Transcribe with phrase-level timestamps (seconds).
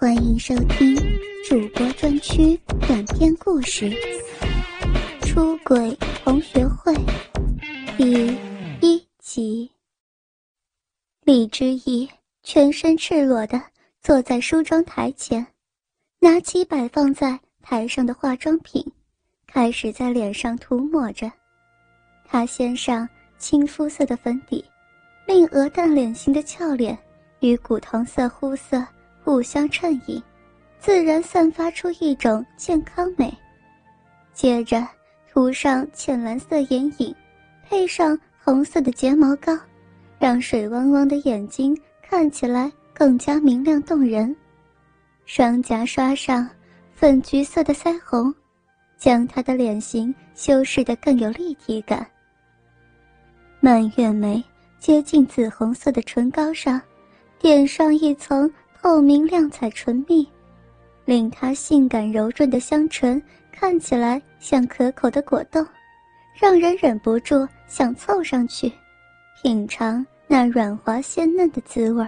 [0.00, 0.94] 欢迎收听
[1.44, 2.56] 主播专区
[2.86, 3.90] 短篇故事
[5.26, 6.94] 《出轨同学会》
[7.96, 8.28] 第
[8.80, 9.68] 一集。
[11.24, 12.08] 李之意
[12.44, 13.60] 全身赤裸的
[14.00, 15.44] 坐在梳妆台前，
[16.20, 18.86] 拿起摆放在台上的化妆品，
[19.48, 21.28] 开始在脸上涂抹着。
[22.24, 24.64] 她先上青肤色的粉底，
[25.26, 26.96] 令鹅蛋脸型的俏脸
[27.40, 28.86] 与古铜色肤色。
[29.28, 30.22] 互相衬映，
[30.80, 33.30] 自然散发出一种健康美。
[34.32, 34.88] 接着
[35.30, 37.14] 涂上浅蓝色眼影，
[37.68, 39.52] 配上红色的睫毛膏，
[40.18, 44.34] 让水汪汪的眼睛看起来更加明亮动人。
[45.26, 46.48] 双颊刷上
[46.94, 48.34] 粉橘色的腮红，
[48.96, 52.06] 将她的脸型修饰得更有立体感。
[53.60, 54.42] 满月眉
[54.78, 56.80] 接近紫红色的唇膏上，
[57.38, 58.50] 点上一层。
[58.80, 60.26] 透明亮彩唇蜜，
[61.04, 63.20] 令她性感柔润的香唇
[63.52, 65.66] 看起来像可口的果冻，
[66.34, 68.72] 让人忍不住想凑上去，
[69.42, 72.06] 品尝那软滑鲜嫩的滋味。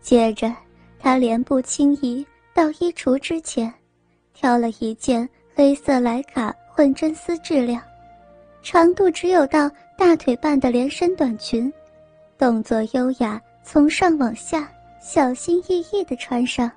[0.00, 0.52] 接着，
[0.98, 3.72] 她连步轻移到衣橱之前，
[4.34, 7.80] 挑了一件黑色莱卡混真丝质量、
[8.62, 11.72] 长度只有到大腿半的连身短裙，
[12.36, 14.68] 动作优雅，从上往下。
[15.00, 16.70] 小心翼翼地穿上。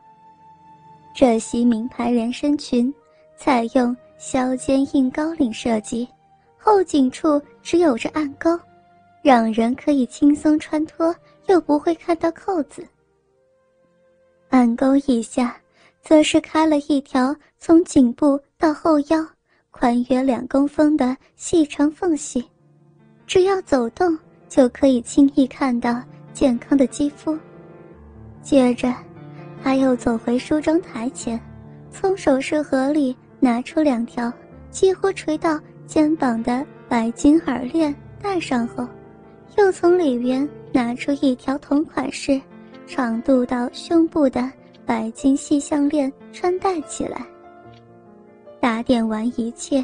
[1.13, 2.93] 这袭名牌连身裙，
[3.35, 6.07] 采用削肩硬高领设计，
[6.57, 8.57] 后颈处只有着暗沟，
[9.21, 11.13] 让人可以轻松穿脱，
[11.47, 12.87] 又不会看到扣子。
[14.49, 15.57] 暗沟以下，
[16.01, 19.25] 则是开了一条从颈部到后腰，
[19.69, 22.43] 宽约两公分的细长缝隙，
[23.25, 26.01] 只要走动，就可以轻易看到
[26.33, 27.37] 健康的肌肤。
[28.41, 28.93] 接着，
[29.63, 31.39] 他又走回梳妆台前，
[31.91, 34.31] 从首饰盒里拿出两条
[34.69, 38.87] 几乎垂到肩膀的白金耳链，戴上后，
[39.57, 42.41] 又从里边拿出一条同款式、
[42.87, 44.51] 长度到胸部的
[44.85, 47.25] 白金细项链，穿戴起来。
[48.59, 49.83] 打点完一切，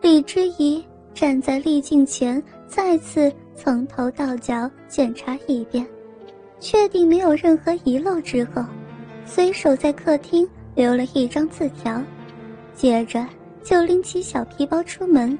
[0.00, 5.86] 李之仪站在丽镜前，再次从头到脚检查一遍。
[6.64, 8.64] 确定没有任何遗漏之后，
[9.26, 12.02] 随手在客厅留了一张字条，
[12.74, 13.22] 接着
[13.62, 15.38] 就拎起小皮包出门，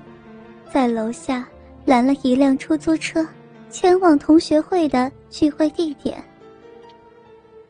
[0.71, 1.49] 在楼下
[1.87, 3.27] 拦了一辆出租车，
[3.71, 6.23] 前往同学会的聚会地点。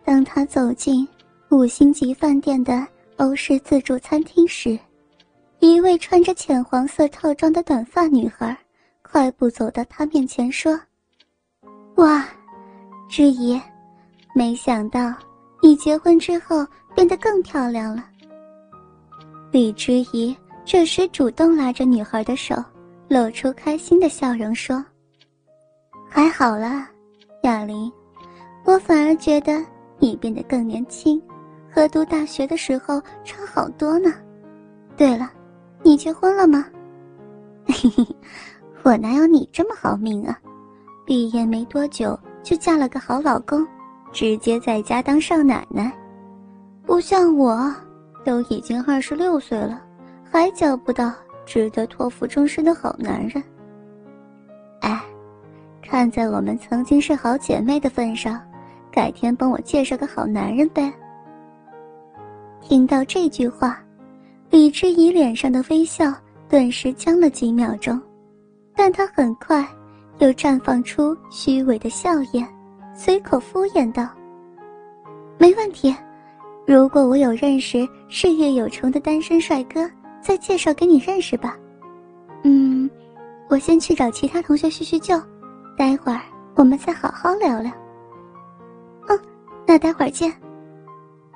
[0.05, 1.07] 当他走进
[1.49, 2.85] 五星级饭店的
[3.19, 4.77] 欧式自助餐厅时，
[5.61, 8.59] 一位穿着浅黄色套装的短发女孩
[9.01, 10.77] 快步走到他面前说
[11.95, 12.27] ：“哇！”
[13.09, 13.61] 之怡，
[14.35, 15.15] 没想到
[15.63, 18.05] 你结婚之后变得更漂亮了。
[19.53, 22.57] 李之怡这时主动拉着女孩的手，
[23.09, 24.85] 露出开心的笑容说
[26.11, 26.91] ：“还好啦，
[27.43, 27.93] 雅玲，
[28.65, 29.65] 我反而觉得
[29.99, 31.23] 你变得更年轻，
[31.71, 34.13] 和读大学的时候差好多呢。
[34.97, 35.31] 对了，
[35.83, 36.67] 你结婚了吗？
[37.67, 38.17] 嘿嘿，
[38.83, 40.37] 我哪有你这么好命啊？
[41.07, 43.67] 毕业没多久。”就嫁了个好老公，
[44.13, 45.91] 直接在家当少奶奶，
[46.85, 47.75] 不像我，
[48.23, 49.83] 都已经二十六岁了，
[50.31, 51.11] 还交不到
[51.47, 53.43] 值得托付终身的好男人。
[54.81, 55.03] 哎，
[55.83, 58.39] 看在我们曾经是好姐妹的份上，
[58.93, 60.93] 改天帮我介绍个好男人呗。
[62.61, 63.83] 听到这句话，
[64.51, 66.13] 李知怡脸上的微笑
[66.47, 67.99] 顿时僵了几秒钟，
[68.77, 69.67] 但她很快。
[70.25, 72.49] 又绽放出虚伪的笑颜，
[72.95, 74.09] 随口敷衍道
[75.37, 75.95] ：“没问题，
[76.67, 79.87] 如果我有认识事业有成的单身帅哥，
[80.23, 81.59] 再介绍给你认识吧。
[82.43, 82.89] 嗯，
[83.51, 85.21] 我先去找其他同学叙叙旧，
[85.77, 86.23] 待会儿
[86.55, 87.71] 我们再好好聊聊。
[89.09, 89.21] 嗯，
[89.67, 90.33] 那待会儿见。”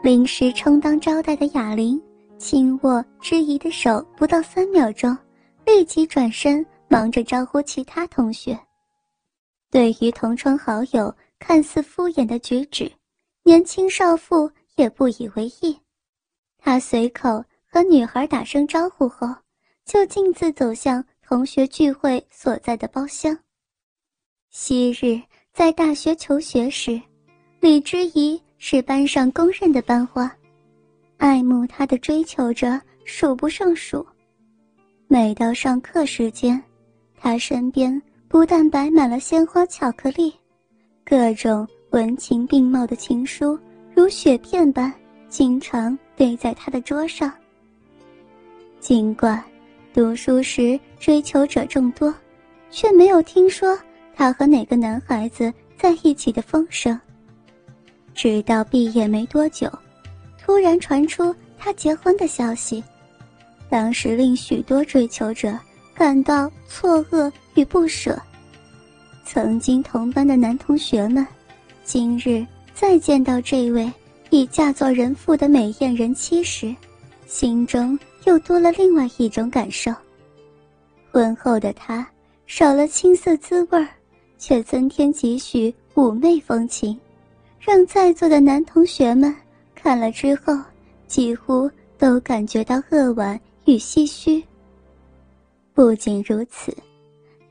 [0.03, 2.01] 临时充当招待的哑铃
[2.39, 5.15] 轻握知怡的手，不到三秒钟，
[5.67, 8.59] 立即转身忙着招呼其他同学。
[9.71, 12.91] 对于同窗好友看似敷衍的举止，
[13.43, 15.79] 年轻少妇也不以为意。
[16.57, 19.29] 他随口和女孩打声招呼后，
[19.85, 23.39] 就径自走向同学聚会所在的包厢。
[24.51, 25.21] 昔日
[25.53, 27.01] 在大学求学时，
[27.61, 30.35] 李之仪是班上公认的班花，
[31.19, 34.07] 爱慕她的追求者数不胜数。
[35.07, 36.63] 每到上课时间，
[37.15, 38.01] 他身边。
[38.29, 40.35] 不但摆满了鲜花、巧克力，
[41.05, 43.59] 各种文情并茂的情书
[43.95, 44.93] 如雪片般
[45.31, 47.33] 经常堆在他的桌上。
[48.81, 49.43] 尽管
[49.95, 52.15] 读书时追求者众多，
[52.71, 53.77] 却没有听说
[54.15, 56.99] 他和哪个男孩子在一起的风声。
[58.15, 59.71] 直到毕业没多久，
[60.39, 62.85] 突然传出他结婚的消息，
[63.71, 65.59] 当时令许多追求者
[65.99, 68.17] 感到错愕与不舍。
[69.25, 71.27] 曾经同班的男同学们，
[71.83, 72.47] 今日。
[72.73, 73.93] 再见到这位
[74.31, 76.73] 已嫁作人妇的美艳人妻时，
[77.27, 79.93] 心中又多了另外一种感受。
[81.11, 82.09] 婚后的她
[82.47, 83.89] 少了青涩滋味儿，
[84.39, 86.97] 却增添几许妩媚风情，
[87.59, 89.35] 让在座的男同学们
[89.75, 90.57] 看了之后
[91.09, 91.69] 几乎
[91.99, 94.41] 都感觉到扼腕与唏嘘。
[95.79, 96.77] 不仅如此，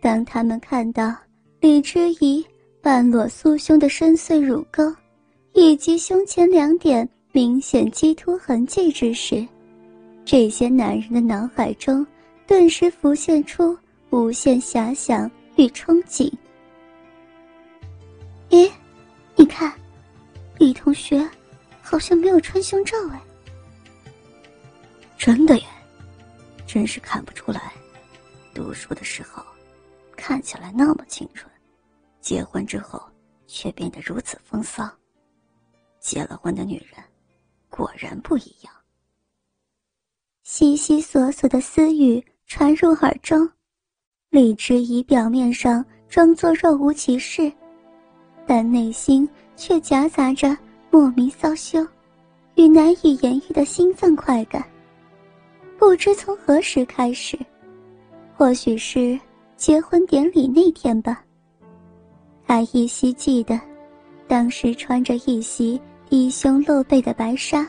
[0.01, 1.15] 当他们看到
[1.61, 2.45] 李之仪
[2.81, 4.93] 半裸酥胸的深邃乳沟，
[5.53, 9.47] 以及胸前两点明显激凸痕迹之时，
[10.25, 12.05] 这些男人的脑海中
[12.45, 13.77] 顿时浮现出
[14.09, 16.29] 无限遐想与憧憬。
[18.49, 18.69] 咦，
[19.37, 19.71] 你看，
[20.57, 21.25] 李同学
[21.81, 23.21] 好像没有穿胸罩哎。
[25.17, 25.63] 真的耶，
[26.67, 27.71] 真是看不出来，
[28.57, 29.45] 读书的时候
[30.15, 31.47] 看起来那么清纯，
[32.19, 32.99] 结婚之后
[33.45, 34.89] 却变得如此风骚。
[35.99, 37.03] 结了婚的女人，
[37.69, 38.73] 果然不一样。
[40.41, 43.47] 悉悉索索的私语传入耳中，
[44.31, 47.53] 李之仪表面上装作若无其事，
[48.47, 50.57] 但内心却夹杂着
[50.89, 51.85] 莫名骚羞
[52.55, 54.67] 与难以言喻的兴奋快感。
[55.77, 57.37] 不知从何时开始，
[58.37, 59.19] 或许是
[59.55, 61.23] 结婚典礼那天吧。
[62.45, 63.59] 他依稀记得，
[64.27, 65.79] 当时穿着一袭。
[66.09, 67.67] 低胸露背的白纱，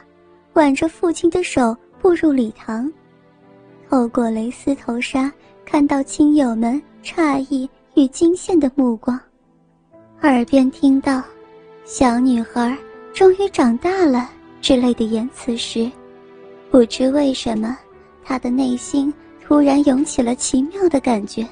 [0.52, 2.88] 挽着父亲的手步入礼堂，
[3.90, 5.28] 透过蕾丝头纱，
[5.64, 9.18] 看到亲友们诧异与惊羡的目光，
[10.22, 11.20] 耳边听到
[11.84, 12.78] “小女孩
[13.12, 14.30] 终于长大了”
[14.62, 15.90] 之类的言辞时，
[16.70, 17.76] 不知为什么，
[18.22, 19.12] 他的内心
[19.48, 21.48] 突然涌起了奇妙的感觉，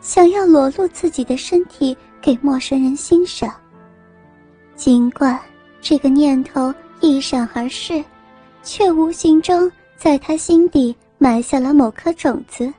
[0.00, 3.54] 想要裸露自己的身体给陌生人欣赏，
[4.74, 5.38] 尽管。
[5.82, 8.02] 这个念头一闪而逝，
[8.62, 12.72] 却无形中在他心底埋下了某颗种子。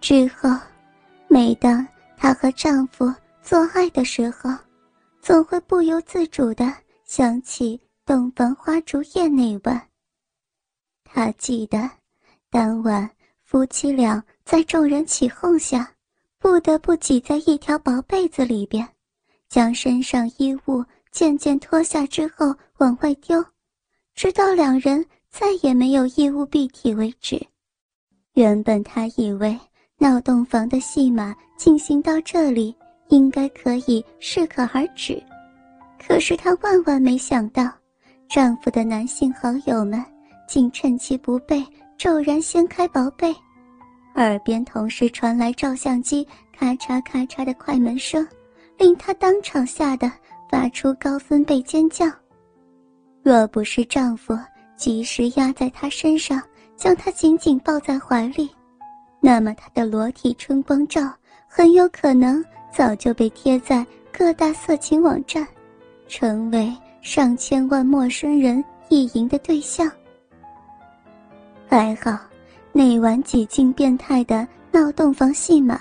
[0.00, 0.48] 之后，
[1.28, 1.86] 每当
[2.16, 3.12] 她和丈夫
[3.42, 4.50] 做爱的时候，
[5.20, 6.74] 总会不由自主地
[7.04, 7.76] 想起
[8.06, 9.80] 《洞房花烛夜》那晚。
[11.04, 11.88] 她记得，
[12.52, 13.08] 当晚
[13.42, 15.90] 夫妻俩在众人起哄下，
[16.38, 18.86] 不得不挤在一条薄被子里边，
[19.48, 20.84] 将身上衣物。
[21.10, 23.44] 渐渐脱下之后往外丢，
[24.14, 27.38] 直到两人再也没有衣物蔽体为止。
[28.32, 29.58] 原本他以为
[29.98, 32.74] 闹洞房的戏码进行到这里
[33.08, 35.22] 应该可以适可而止，
[35.98, 37.70] 可是她万万没想到，
[38.26, 40.02] 丈夫的男性好友们
[40.48, 41.62] 竟趁其不备，
[42.02, 43.32] 骤然掀开薄被，
[44.16, 48.26] 耳边同时传来照相机咔嚓咔嚓的快门声，
[48.76, 50.10] 令她当场吓得。
[50.50, 52.04] 发出高分贝尖叫。
[53.22, 54.36] 若不是丈夫
[54.76, 56.42] 及时压在她身上，
[56.76, 58.50] 将她紧紧抱在怀里，
[59.20, 61.08] 那么她的裸体春光照
[61.46, 65.46] 很有可能早就被贴在各大色情网站，
[66.08, 69.88] 成为上千万陌生人意淫的对象。
[71.72, 72.18] 还好，
[72.70, 75.80] 那晚几近变态的闹洞房戏码，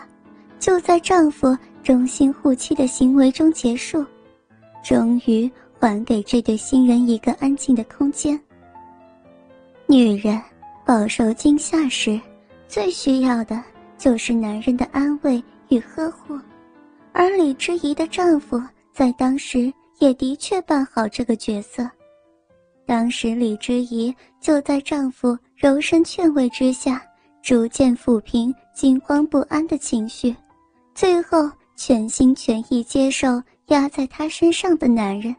[0.57, 4.05] 就在丈夫忠心护妻的行为中结束。
[4.81, 8.39] 终于还给这对新人一个安静的空间。
[9.85, 10.41] 女人
[10.85, 12.17] 饱受惊吓时，
[12.69, 13.61] 最需要的
[13.97, 16.39] 就是男人的安慰与呵护，
[17.11, 18.57] 而李之仪的丈夫
[18.93, 19.69] 在当时
[19.99, 21.85] 也的确扮好这个角色。
[22.91, 27.01] 当时李之仪就在丈夫柔声劝慰之下，
[27.41, 30.35] 逐渐抚平惊慌不安的情绪，
[30.93, 33.41] 最后全心全意接受。
[33.67, 35.33] 压在他身上的男人，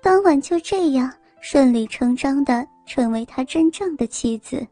[0.00, 4.64] 当晚就这样顺理成章地成为他真正的妻子。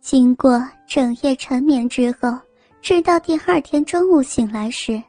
[0.00, 2.38] 经过整夜缠绵之后，
[2.80, 5.02] 直到第二天中午醒来时，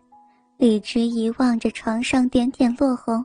[0.57, 3.23] 李直仪望着床上点点落红，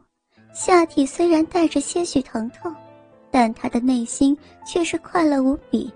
[0.53, 2.75] 下体虽然带着些许疼痛，
[3.31, 4.37] 但她的内心
[4.67, 5.93] 却是快乐无比。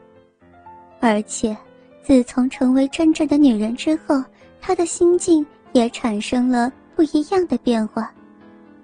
[1.00, 1.56] 而且，
[2.02, 4.22] 自从成为真正的女人之后，
[4.60, 6.72] 她的心境也产生了。
[6.94, 8.12] 不一样的变化，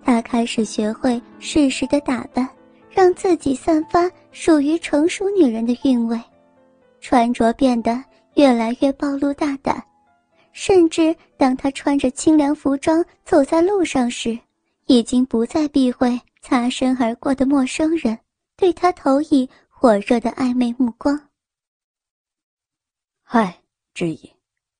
[0.02, 2.48] 他开始学会适时的打扮，
[2.90, 6.18] 让自己散发属于成熟女人的韵味，
[6.98, 8.02] 穿着变得
[8.34, 9.80] 越来越暴露大胆，
[10.52, 14.36] 甚至当他穿着清凉服装走在路上时，
[14.88, 18.18] 已经不再避讳擦身而过的陌生人
[18.56, 21.28] 对他投以火热的暧昧目光。
[23.22, 23.54] 嗨，
[23.92, 24.32] 知怡，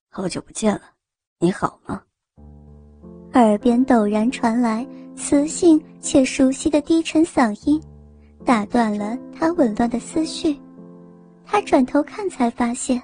[0.09, 0.81] 好久不见了，
[1.37, 2.01] 你好吗？
[3.33, 4.85] 耳边陡然传来
[5.15, 7.79] 磁性且熟悉的低沉嗓音，
[8.43, 10.59] 打断了他紊乱的思绪。
[11.45, 12.99] 他转头看，才发现，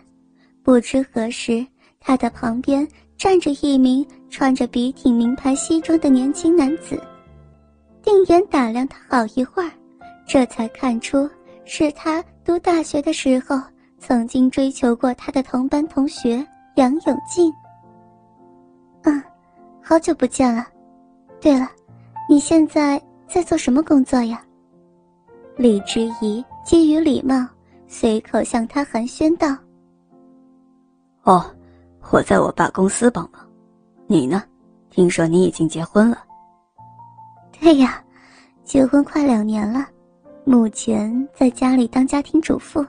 [0.64, 1.66] 不知何时，
[2.00, 7.02] 他的旁边站着一名穿着笔挺名牌西装的年轻男子。
[8.02, 9.72] 定眼打量他好一会儿，
[10.28, 11.30] 这才看出
[11.64, 13.60] 是他读大学的时候。
[13.98, 17.52] 曾经追求过他的同班同学杨永静。
[19.02, 19.24] 嗯，
[19.82, 20.68] 好久不见了。
[21.42, 21.68] 对了，
[22.30, 24.44] 你现在在做什么工作呀？
[25.56, 27.48] 李之仪基于礼貌，
[27.88, 29.58] 随口向他寒暄道
[31.24, 31.44] ：“哦，
[32.12, 33.45] 我在我爸公司帮忙。
[34.08, 34.44] 你呢？
[34.90, 36.24] 听说你已经结婚了。”
[37.60, 38.04] 对呀，
[38.64, 39.88] 结婚快两年了，
[40.44, 42.86] 目前在家里当家庭主妇。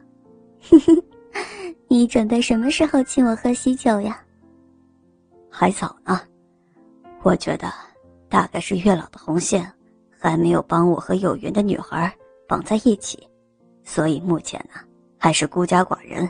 [1.88, 4.20] 你准备什么时候请我喝喜酒呀？
[5.50, 6.20] 还早呢，
[7.22, 7.72] 我觉得
[8.28, 9.72] 大概是月老的红线
[10.18, 12.12] 还没有帮我和有缘的女孩
[12.48, 13.26] 绑在一起，
[13.84, 14.80] 所以目前呢
[15.16, 16.28] 还是孤家寡人。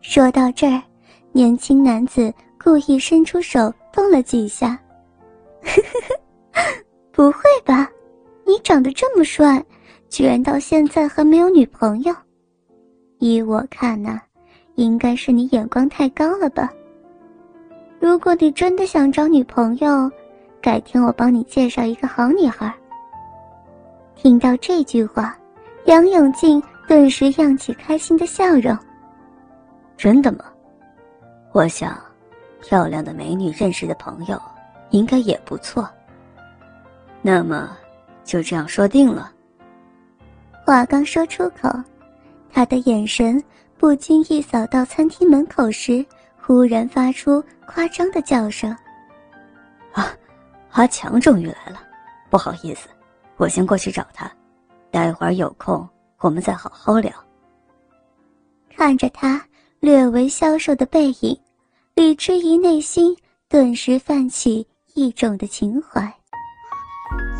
[0.00, 0.82] 说到这儿，
[1.32, 2.32] 年轻男子
[2.64, 4.78] 故意伸出手动了几下。
[7.12, 7.86] 不会吧，
[8.46, 9.62] 你长得这么帅，
[10.08, 12.14] 居然到现在还没有女朋友？
[13.18, 14.18] 依我看呐，
[14.76, 16.72] 应该是你眼光太高了吧。
[18.00, 20.10] 如果你真的想找女朋友，
[20.62, 22.74] 改天我帮你介绍一个好女孩。
[24.14, 25.36] 听到这句话，
[25.84, 28.74] 杨永静顿时漾起开心的笑容。
[29.98, 30.46] 真的吗？
[31.52, 31.94] 我想，
[32.66, 34.40] 漂亮的美女认识的朋友，
[34.88, 35.86] 应该也不错。
[37.20, 37.76] 那么，
[38.24, 39.30] 就这样说定了。
[40.64, 41.68] 话刚说出口。
[42.50, 43.42] 他的眼神
[43.76, 46.06] 不经意扫到餐厅门口时，
[46.40, 48.70] 忽然发出夸张的叫声
[49.92, 50.08] ：“啊，
[50.70, 51.80] 阿强终于来了！
[52.30, 52.88] 不好意思，
[53.36, 54.30] 我先过去找他，
[54.92, 55.86] 待会儿有空
[56.20, 57.12] 我们再好好聊。”
[58.76, 59.44] 看着他
[59.80, 61.36] 略微消瘦的背影，
[61.96, 63.16] 李知怡内心
[63.48, 66.12] 顿时泛起一种的情怀。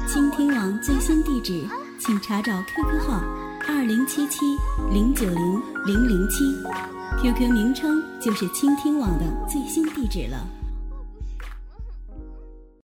[0.07, 1.67] 倾听网最新地址，
[1.99, 3.21] 请查找 QQ 号。
[3.67, 4.39] 二零七七
[4.93, 6.45] 零九零零零七
[7.21, 10.47] ，QQ 名称就是倾听网的最新地址了。